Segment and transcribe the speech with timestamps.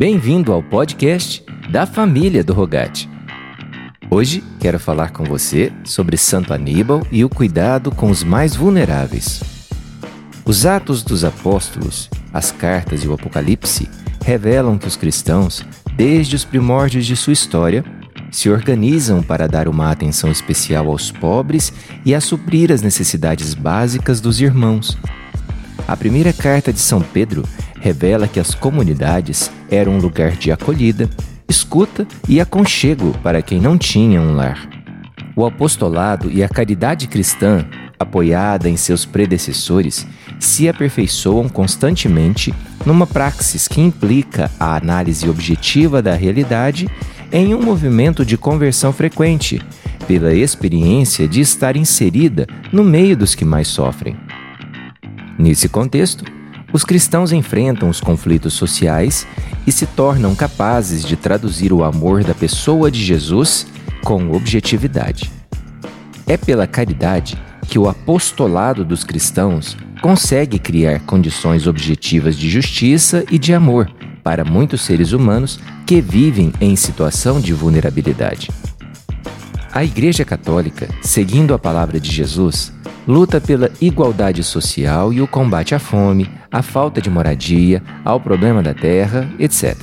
[0.00, 3.06] Bem-vindo ao podcast da família do Rogate.
[4.10, 9.42] Hoje quero falar com você sobre Santo Aníbal e o cuidado com os mais vulneráveis.
[10.42, 13.90] Os Atos dos Apóstolos, as cartas e o Apocalipse
[14.24, 15.62] revelam que os cristãos,
[15.94, 17.84] desde os primórdios de sua história,
[18.30, 21.74] se organizam para dar uma atenção especial aos pobres
[22.06, 24.96] e a suprir as necessidades básicas dos irmãos.
[25.86, 27.44] A primeira carta de São Pedro
[27.80, 31.08] revela que as comunidades eram um lugar de acolhida,
[31.48, 34.68] escuta e aconchego para quem não tinha um lar.
[35.34, 37.64] O apostolado e a caridade cristã,
[37.98, 40.06] apoiada em seus predecessores,
[40.38, 42.54] se aperfeiçoam constantemente
[42.84, 46.88] numa praxis que implica a análise objetiva da realidade
[47.32, 49.62] em um movimento de conversão frequente,
[50.06, 54.16] pela experiência de estar inserida no meio dos que mais sofrem.
[55.38, 56.24] Nesse contexto,
[56.72, 59.26] os cristãos enfrentam os conflitos sociais
[59.66, 63.66] e se tornam capazes de traduzir o amor da pessoa de Jesus
[64.04, 65.30] com objetividade.
[66.26, 67.36] É pela caridade
[67.68, 73.90] que o apostolado dos cristãos consegue criar condições objetivas de justiça e de amor
[74.22, 78.48] para muitos seres humanos que vivem em situação de vulnerabilidade.
[79.72, 82.72] A Igreja Católica, seguindo a palavra de Jesus,
[83.10, 88.62] luta pela igualdade social e o combate à fome, à falta de moradia, ao problema
[88.62, 89.76] da terra, etc.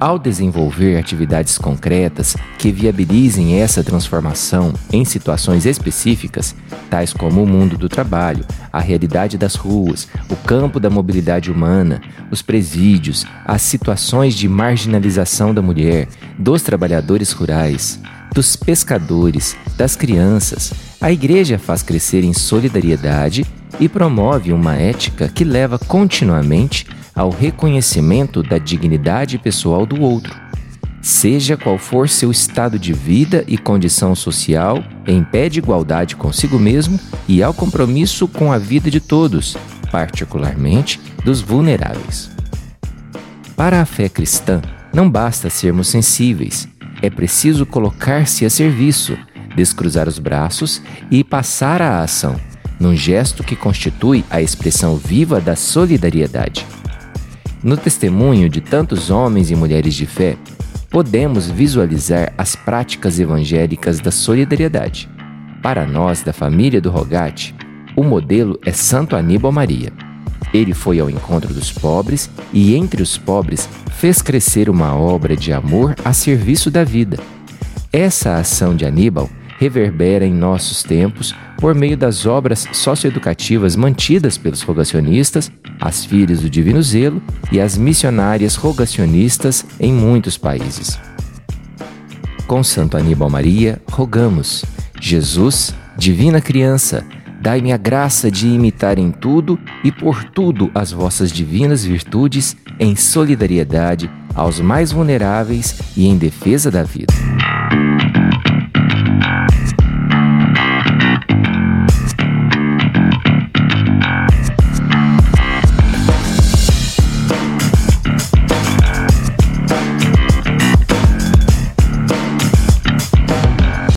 [0.00, 6.56] Ao desenvolver atividades concretas que viabilizem essa transformação em situações específicas,
[6.90, 12.02] tais como o mundo do trabalho, a realidade das ruas, o campo da mobilidade humana,
[12.32, 18.00] os presídios, as situações de marginalização da mulher, dos trabalhadores rurais,
[18.34, 20.72] dos pescadores, das crianças,
[21.04, 23.44] a igreja faz crescer em solidariedade
[23.78, 30.34] e promove uma ética que leva continuamente ao reconhecimento da dignidade pessoal do outro.
[31.02, 36.58] Seja qual for seu estado de vida e condição social, em pé de igualdade consigo
[36.58, 36.98] mesmo
[37.28, 39.58] e ao compromisso com a vida de todos,
[39.92, 42.30] particularmente dos vulneráveis.
[43.54, 46.66] Para a fé cristã, não basta sermos sensíveis,
[47.02, 49.18] é preciso colocar-se a serviço,
[49.54, 52.36] descruzar os braços e passar à ação,
[52.78, 56.66] num gesto que constitui a expressão viva da solidariedade.
[57.62, 60.36] No testemunho de tantos homens e mulheres de fé,
[60.90, 65.08] podemos visualizar as práticas evangélicas da solidariedade.
[65.62, 67.54] Para nós, da família do Rogate,
[67.96, 69.92] o modelo é Santo Aníbal Maria.
[70.52, 75.52] Ele foi ao encontro dos pobres e, entre os pobres, fez crescer uma obra de
[75.52, 77.18] amor a serviço da vida.
[77.92, 79.28] Essa ação de Aníbal
[79.64, 86.50] reverbera em nossos tempos por meio das obras socioeducativas mantidas pelos rogacionistas, as filhas do
[86.50, 90.98] Divino Zelo e as missionárias rogacionistas em muitos países.
[92.46, 94.64] Com Santo Aníbal Maria, rogamos:
[95.00, 97.04] Jesus, Divina Criança,
[97.40, 102.96] Dai-me a graça de imitar em tudo e por tudo as vossas divinas virtudes, em
[102.96, 107.12] solidariedade aos mais vulneráveis e em defesa da vida.